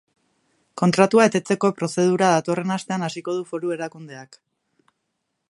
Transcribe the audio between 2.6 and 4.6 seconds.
astean hasiko du foru erakundeak.